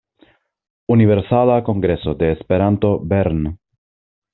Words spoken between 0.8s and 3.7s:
Universala Kongreso de Esperanto Bern“.